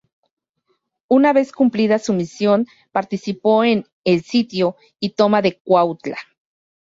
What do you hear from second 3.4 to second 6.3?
en el sitio y toma de Cuautla.